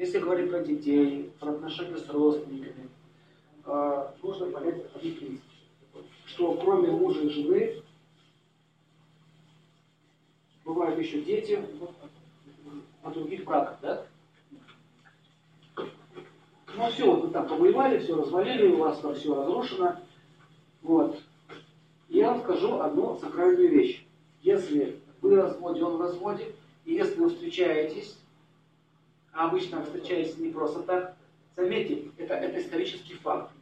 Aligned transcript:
Если 0.00 0.18
говорить 0.18 0.50
про 0.50 0.60
детей, 0.60 1.30
про 1.38 1.50
отношения 1.50 1.98
с 1.98 2.08
родственниками, 2.08 2.88
э, 3.66 4.06
нужно 4.22 4.46
понять 4.46 4.86
одну 4.94 5.42
что 6.24 6.54
кроме 6.54 6.90
мужа 6.90 7.20
и 7.20 7.28
жены 7.28 7.82
бывают 10.64 10.98
еще 10.98 11.20
дети 11.20 11.62
от 13.02 13.12
других 13.12 13.44
браков, 13.44 13.76
да? 13.82 14.06
Ну 15.76 16.90
все, 16.92 17.04
вот 17.04 17.26
вы 17.26 17.30
там 17.30 17.46
повоевали, 17.46 17.98
все 17.98 18.16
развалили, 18.16 18.68
у 18.68 18.78
вас 18.78 19.00
там 19.00 19.14
все 19.14 19.34
разрушено. 19.34 19.96
Вот. 20.80 21.20
Я 22.08 22.30
вам 22.32 22.40
скажу 22.40 22.80
одну 22.80 23.18
сакральную 23.18 23.68
вещь. 23.68 24.06
Если 24.40 24.98
вы 25.20 25.34
в 25.34 25.34
разводе, 25.34 25.84
он 25.84 25.98
в 25.98 26.00
разводе, 26.00 26.54
и 26.86 26.94
если 26.94 27.20
вы 27.20 27.28
встречаетесь, 27.28 28.16
обычно 29.32 29.84
встречаетесь 29.84 30.38
не 30.38 30.50
просто 30.50 30.82
так, 30.82 31.16
заметьте, 31.56 32.10
это, 32.16 32.34
это 32.34 32.60
исторический 32.60 33.14
факт. 33.14 33.52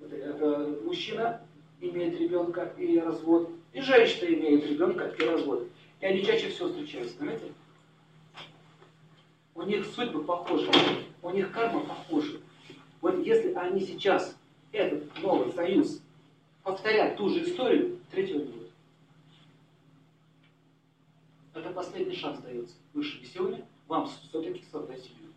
Это, 0.00 0.78
мужчина 0.84 1.40
имеет 1.80 2.18
ребенка 2.18 2.72
и 2.76 2.98
развод, 2.98 3.50
и 3.72 3.80
женщина 3.80 4.26
имеет 4.34 4.66
ребенка 4.66 5.06
и 5.06 5.24
развод. 5.24 5.68
И 6.00 6.06
они 6.06 6.24
чаще 6.24 6.48
всего 6.48 6.68
встречаются, 6.68 7.18
знаете? 7.18 7.52
У 9.54 9.62
них 9.62 9.84
судьбы 9.86 10.22
похожи, 10.22 10.70
у 11.22 11.30
них 11.30 11.50
карма 11.50 11.80
похожа. 11.80 12.40
Вот 13.00 13.18
если 13.24 13.52
они 13.54 13.80
сейчас, 13.80 14.36
этот 14.70 15.04
новый 15.20 15.52
союз, 15.52 16.00
повторят 16.62 17.16
ту 17.16 17.28
же 17.28 17.42
историю, 17.42 17.98
третьего 18.10 18.38
не 18.38 18.44
будет. 18.44 18.70
Это 21.54 21.70
последний 21.70 22.14
шанс 22.14 22.38
дается 22.40 22.76
высшими 22.92 23.24
силами 23.24 23.64
вам 23.88 24.06
все-таки 24.06 24.62
создать 24.70 25.02
семью. 25.02 25.27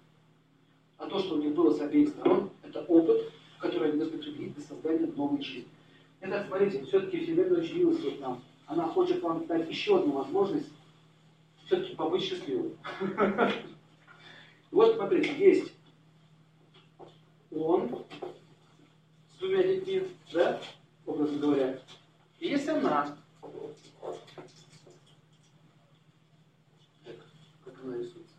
А 1.01 1.07
то, 1.07 1.19
что 1.19 1.33
у 1.33 1.37
них 1.39 1.55
было 1.55 1.73
с 1.73 1.81
обеих 1.81 2.09
сторон, 2.09 2.51
это 2.61 2.81
опыт, 2.81 3.33
который 3.57 3.89
они 3.89 3.98
должны 3.98 4.20
применить 4.20 4.53
для 4.53 4.63
создания 4.63 5.07
новой 5.07 5.41
жизни. 5.41 5.67
Итак, 6.21 6.45
смотрите, 6.48 6.85
все-таки 6.85 7.21
Вселенная 7.23 7.59
очень 7.59 7.79
милостива 7.79 8.21
нам. 8.21 8.43
Она 8.67 8.87
хочет 8.87 9.20
вам 9.23 9.48
дать 9.48 9.67
еще 9.67 9.98
одну 9.98 10.11
возможность 10.11 10.70
все-таки 11.65 11.95
побыть 11.95 12.23
счастливым. 12.23 12.77
Вот, 14.70 14.95
смотрите, 14.95 15.35
есть 15.37 15.73
он 17.51 18.05
с 19.35 19.39
двумя 19.39 19.63
детьми, 19.63 20.07
да, 20.31 20.61
образно 21.05 21.39
говоря, 21.39 21.79
и 22.39 22.48
есть 22.48 22.70
она. 22.70 23.17
Так, 27.04 27.15
как 27.65 27.83
она 27.83 27.98
рисуется? 27.98 28.35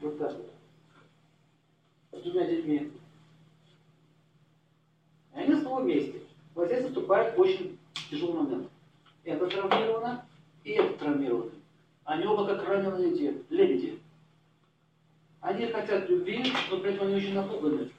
Вот 0.00 0.18
так 0.18 0.32
вот. 0.38 0.59
Детьми. 2.60 2.90
И 5.34 5.38
они 5.38 5.54
снова 5.54 5.80
вместе. 5.80 6.20
Вот 6.54 6.66
здесь 6.66 6.82
наступает 6.82 7.38
очень 7.38 7.78
тяжелый 8.10 8.42
момент. 8.42 8.68
Это 9.24 9.46
травмировано, 9.46 10.26
и 10.64 10.72
это 10.72 10.92
травмировано. 10.98 11.52
Они 12.04 12.26
оба 12.26 12.46
как 12.46 12.68
раненые 12.68 13.16
те, 13.16 13.34
лебеди. 13.48 13.98
Они 15.40 15.66
хотят 15.66 16.08
любви, 16.10 16.44
но 16.70 16.78
при 16.78 16.92
этом 16.92 17.06
они 17.06 17.16
очень 17.16 17.34
напуганы. 17.34 17.90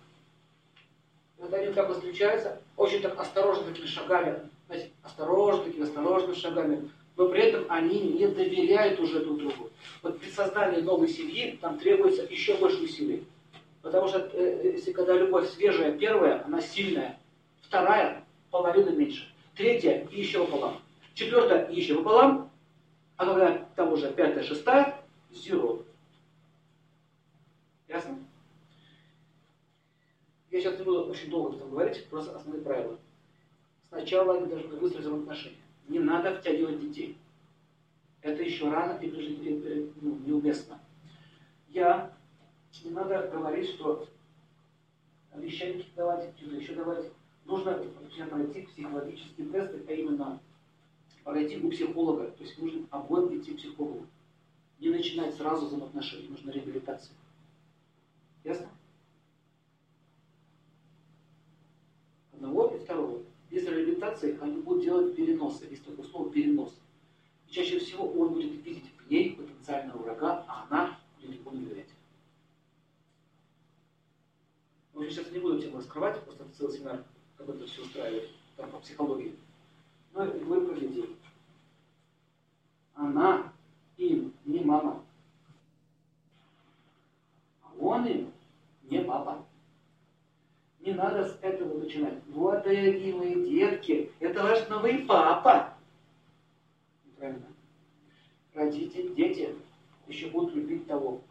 Вот 1.38 1.54
они 1.54 1.74
как 1.74 1.92
встречаются, 1.92 2.62
очень 2.78 3.02
так 3.02 3.20
осторожно 3.20 3.64
такими 3.64 3.88
шагами, 3.88 4.48
знаете, 4.68 4.92
осторожно, 5.02 5.64
такими 5.64 5.86
осторожными 5.86 6.36
шагами, 6.36 6.90
но 7.18 7.30
при 7.30 7.42
этом 7.42 7.66
они 7.70 8.00
не 8.00 8.28
доверяют 8.28 9.00
уже 9.00 9.24
друг 9.24 9.40
другу. 9.40 9.72
Вот 10.04 10.20
при 10.20 10.30
создании 10.30 10.82
новой 10.82 11.08
семьи 11.08 11.58
там 11.60 11.80
требуется 11.80 12.24
еще 12.24 12.56
больше 12.58 12.84
усилий. 12.84 13.26
Потому 13.82 14.08
что 14.08 14.20
э, 14.34 14.74
если 14.74 14.92
когда 14.92 15.14
любовь 15.16 15.50
свежая, 15.50 15.98
первая, 15.98 16.44
она 16.46 16.62
сильная, 16.62 17.20
вторая 17.62 18.24
половина 18.52 18.90
меньше, 18.90 19.34
третья 19.56 20.08
еще 20.12 20.46
пополам, 20.46 20.82
четвертая 21.14 21.70
еще 21.72 21.96
пополам, 21.96 22.52
а 23.18 23.26
когда 23.26 23.68
там 23.76 23.94
уже 23.94 24.12
пятая, 24.12 24.44
шестая, 24.44 25.02
zero. 25.32 25.86
Ясно? 27.88 28.20
Я 30.52 30.60
сейчас 30.60 30.78
не 30.78 30.84
буду 30.84 31.06
очень 31.06 31.30
долго 31.30 31.50
об 31.50 31.56
этом 31.58 31.72
говорить, 31.72 32.06
просто 32.08 32.36
основные 32.36 32.62
правила. 32.62 32.98
Сначала 33.88 34.38
они 34.38 34.48
должны 34.48 34.76
выстроить 34.78 35.06
взаимоотношения. 35.06 35.58
Не 35.88 36.00
надо 36.00 36.36
втягивать 36.36 36.80
детей. 36.80 37.18
Это 38.22 38.44
еще 38.44 38.70
рано 38.70 38.98
и 39.02 39.90
ну, 40.02 40.18
неуместно. 40.26 40.80
Я 41.70 42.14
не 42.84 42.92
надо 42.92 43.28
говорить, 43.32 43.70
что 43.70 44.08
обещанки 45.32 45.86
давать, 45.96 46.30
что-то 46.38 46.56
еще 46.56 46.76
давать. 46.76 47.12
Нужно 47.46 47.74
пройти 48.30 48.62
психологические 48.64 49.48
тесты, 49.50 49.84
а 49.88 49.92
именно 49.92 50.40
пройти 51.24 51.60
у 51.62 51.70
психолога. 51.70 52.32
То 52.32 52.44
есть 52.44 52.58
нужно 52.58 52.86
обоим 52.92 53.38
идти 53.38 53.54
к 53.54 53.58
психологу. 53.58 54.06
Не 54.80 54.90
начинать 54.90 55.36
сразу 55.36 55.68
взаимоотношения, 55.68 56.30
нужна 56.30 56.52
реабилитация. 56.52 57.16
Ясно? 58.44 58.70
Одного 62.34 62.68
и 62.76 62.80
второго. 62.80 63.22
Без 63.52 63.66
реабилитации 63.66 64.40
они 64.42 64.62
будут 64.62 64.84
делать 64.84 65.16
переносы. 65.16 65.66
Есть 65.70 65.86
такое 65.86 66.06
слово 66.06 66.32
перенос. 66.32 66.74
И 67.48 67.52
чаще 67.52 67.80
всего 67.80 68.10
он 68.10 68.34
будет 68.34 68.66
видеть 68.66 68.86
в 68.98 69.12
ней 69.12 69.36
потенциального 69.36 69.98
врага, 69.98 70.46
а 70.48 70.66
она 70.68 71.00
будет 71.20 71.36
ему 71.36 71.52
доверять. 71.52 71.91
Но 75.02 75.06
я 75.06 75.12
сейчас 75.14 75.32
не 75.32 75.40
буду 75.40 75.60
тему 75.60 75.78
раскрывать, 75.78 76.22
просто 76.22 76.44
это 76.44 76.54
целый 76.56 76.78
семинар, 76.78 77.04
как 77.36 77.50
это 77.50 77.66
все 77.66 77.82
устраивает, 77.82 78.30
там 78.56 78.70
по 78.70 78.78
психологии. 78.78 79.36
Но 80.14 80.26
я 80.26 80.32
говорю 80.32 80.68
про 80.68 80.76
детей. 80.76 81.18
Она 82.94 83.52
им 83.98 84.32
не 84.46 84.60
мама. 84.60 85.04
Он 87.80 88.06
им 88.06 88.32
не 88.84 89.00
папа. 89.00 89.44
Не 90.82 90.94
надо 90.94 91.28
с 91.28 91.40
этого 91.42 91.80
начинать. 91.80 92.20
Вот, 92.28 92.62
дорогие 92.62 93.16
мои 93.16 93.44
детки, 93.50 94.12
это 94.20 94.44
ваш 94.44 94.70
новый 94.70 95.00
папа. 95.00 95.74
Неправильно. 97.06 97.48
Родители, 98.54 99.16
дети 99.16 99.56
еще 100.06 100.30
будут 100.30 100.54
любить 100.54 100.86
того. 100.86 101.24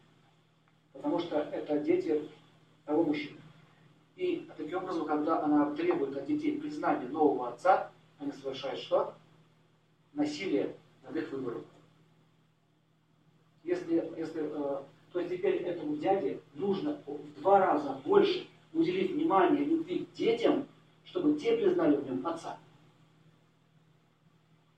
Потому 0.93 1.21
что 1.21 1.37
это 1.37 1.79
дети 1.79 2.29
того 2.85 3.05
мужчины. 3.05 3.40
И 4.21 4.47
таким 4.55 4.83
образом, 4.83 5.07
когда 5.07 5.43
она 5.43 5.75
требует 5.75 6.15
от 6.15 6.27
детей 6.27 6.61
признания 6.61 7.09
нового 7.09 7.49
отца, 7.49 7.91
они 8.19 8.31
совершают 8.33 8.79
что? 8.79 9.15
Насилие 10.13 10.77
над 11.03 11.17
их 11.17 11.33
выбором. 11.33 11.65
Если, 13.65 13.95
если 14.19 14.43
э, 14.43 14.83
то 15.11 15.21
есть 15.21 15.33
теперь 15.35 15.63
этому 15.63 15.97
дяде 15.97 16.39
нужно 16.53 17.01
в 17.07 17.41
два 17.41 17.61
раза 17.61 17.99
больше 18.05 18.47
уделить 18.75 19.13
внимание 19.13 19.65
любви 19.65 20.07
детям, 20.15 20.69
чтобы 21.07 21.41
те 21.41 21.57
признали 21.57 21.97
в 21.97 22.05
нем 22.05 22.27
отца. 22.27 22.59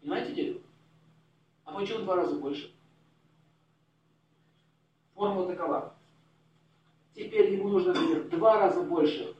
Понимаете 0.00 0.34
дерево? 0.34 0.60
А 1.64 1.74
почему 1.74 1.98
в 1.98 2.04
два 2.04 2.14
раза 2.14 2.36
больше? 2.36 2.72
Формула 5.16 5.48
такова. 5.48 5.97
Теперь 7.15 7.55
ему 7.55 7.69
нужно, 7.69 7.93
например, 7.93 8.25
два 8.31 8.59
раза 8.59 8.83
больше 8.83 9.34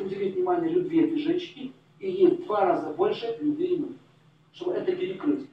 уделить 0.00 0.34
внимание 0.34 0.70
любви 0.70 1.04
этой 1.04 1.18
женщине, 1.18 1.72
и 1.98 2.10
ей 2.10 2.28
в 2.28 2.44
два 2.44 2.64
раза 2.64 2.90
больше 2.90 3.36
любви 3.40 3.74
ему, 3.74 3.88
чтобы 4.52 4.74
это 4.74 4.92
перекрыть. 4.92 5.48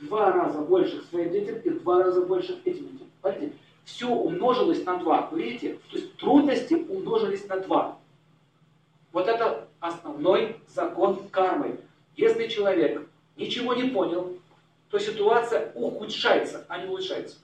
Два 0.00 0.32
раза 0.32 0.60
больше 0.60 1.02
своим 1.04 1.30
детям 1.30 1.58
и 1.58 1.70
в 1.70 1.82
два 1.82 2.04
раза 2.04 2.22
больше 2.22 2.60
этим 2.64 2.88
детям. 2.88 3.06
Понимаете? 3.20 3.52
все 3.88 4.08
умножилось 4.08 4.84
на 4.84 4.98
2. 4.98 5.30
Вы 5.32 5.42
видите? 5.42 5.78
То 5.90 5.96
есть 5.96 6.14
трудности 6.16 6.74
умножились 6.74 7.48
на 7.48 7.58
2. 7.58 7.98
Вот 9.12 9.26
это 9.26 9.66
основной 9.80 10.56
закон 10.68 11.26
кармы. 11.30 11.80
Если 12.14 12.48
человек 12.48 13.08
ничего 13.36 13.74
не 13.74 13.84
понял, 13.84 14.36
то 14.90 14.98
ситуация 14.98 15.72
ухудшается, 15.74 16.66
а 16.68 16.78
не 16.78 16.88
улучшается. 16.88 17.38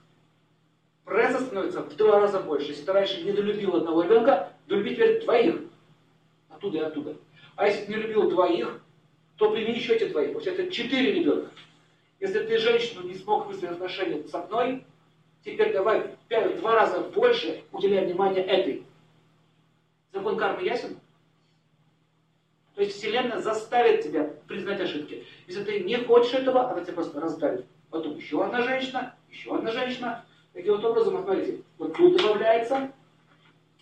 Пресса 1.04 1.40
становится 1.40 1.80
в 1.80 1.96
два 1.96 2.20
раза 2.20 2.40
больше. 2.40 2.68
Если 2.68 2.84
ты 2.84 2.92
раньше 2.92 3.22
недолюбил 3.22 3.76
одного 3.76 4.02
ребенка, 4.02 4.52
долюби 4.66 4.94
теперь 4.94 5.22
двоих. 5.22 5.60
Оттуда 6.48 6.78
и 6.78 6.80
оттуда. 6.80 7.16
А 7.56 7.66
если 7.66 7.84
ты 7.84 7.92
не 7.92 7.98
любил 7.98 8.30
двоих, 8.30 8.80
то 9.36 9.50
прими 9.50 9.74
еще 9.74 9.94
эти 9.94 10.08
двоих. 10.08 10.34
Вот 10.34 10.46
это 10.46 10.70
четыре 10.70 11.12
ребенка. 11.12 11.50
Если 12.20 12.38
ты 12.40 12.58
женщину 12.58 13.06
не 13.06 13.14
смог 13.14 13.46
выстроить 13.46 13.72
отношения 13.72 14.26
с 14.26 14.34
одной, 14.34 14.84
Теперь 15.44 15.74
давай 15.74 16.16
в 16.30 16.56
два 16.60 16.74
раза 16.74 17.00
больше 17.00 17.64
уделяй 17.70 18.06
внимание 18.06 18.42
этой. 18.42 18.86
Закон 20.12 20.38
кармы 20.38 20.64
ясен? 20.64 20.98
То 22.74 22.80
есть 22.80 22.96
Вселенная 22.96 23.40
заставит 23.40 24.02
тебя 24.02 24.24
признать 24.48 24.80
ошибки. 24.80 25.26
Если 25.46 25.62
ты 25.62 25.80
не 25.80 25.96
хочешь 25.96 26.32
этого, 26.32 26.70
она 26.70 26.82
тебя 26.82 26.94
просто 26.94 27.20
раздавит. 27.20 27.66
Потом 27.90 28.16
еще 28.16 28.42
одна 28.42 28.62
женщина, 28.62 29.14
еще 29.28 29.54
одна 29.54 29.70
женщина. 29.70 30.24
Таким 30.54 30.76
вот 30.76 30.84
образом, 30.84 31.24
смотрите, 31.24 31.62
вот 31.78 31.94
тут 31.94 32.16
прибавляется, 32.16 32.92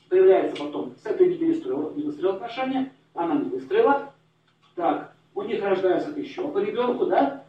появляется 0.08 0.56
потом, 0.56 0.96
с 0.96 1.04
этой 1.04 1.28
не 1.28 1.36
перестроила, 1.36 1.92
не 1.92 2.02
выстроила 2.02 2.36
отношения, 2.36 2.92
она 3.12 3.34
не 3.34 3.50
выстроила. 3.50 4.14
Так, 4.74 5.14
у 5.34 5.42
них 5.42 5.62
рождается 5.62 6.10
еще 6.18 6.48
по 6.48 6.58
ребенку, 6.58 7.04
да? 7.06 7.44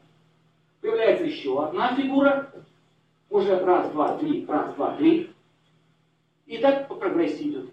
Появляется 0.82 1.24
еще 1.24 1.66
одна 1.66 1.96
фигура, 1.96 2.52
уже 3.30 3.58
раз, 3.60 3.90
два, 3.92 4.18
три, 4.18 4.46
раз, 4.46 4.76
два, 4.76 4.98
три. 4.98 5.34
И 6.46 6.58
так 6.58 6.90
по 6.90 6.96
прогрессии 6.96 7.50
идет. 7.50 7.70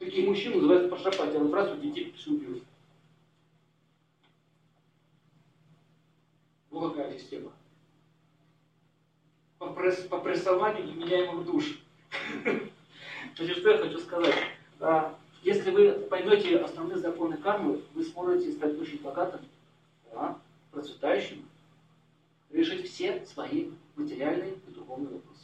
Такие 0.00 0.28
мужчины 0.28 0.56
называются 0.56 0.88
пошапать, 0.88 1.34
а 1.36 1.52
раз 1.52 1.72
у 1.72 1.76
детей 1.76 2.12
убьют. 2.26 2.64
Вот 6.70 6.96
какая 6.96 7.16
система. 7.16 7.52
По, 9.88 9.94
пресс, 9.94 10.06
по 10.08 10.18
прессованию 10.18 10.84
неменяемых 10.84 11.46
душ. 11.46 11.78
Значит, 13.36 13.58
что 13.58 13.70
я 13.70 13.78
хочу 13.78 13.98
сказать? 13.98 14.34
А, 14.80 15.14
если 15.42 15.70
вы 15.70 15.92
поймете 15.92 16.58
основные 16.58 16.98
законы 16.98 17.38
кармы, 17.38 17.80
вы 17.94 18.04
сможете 18.04 18.52
стать 18.52 18.78
очень 18.78 19.00
богатым, 19.00 19.40
да, 20.12 20.38
процветающим, 20.72 21.48
решить 22.50 22.90
все 22.90 23.24
свои 23.24 23.70
материальные 23.96 24.56
и 24.66 24.70
духовные 24.72 25.14
вопросы. 25.14 25.37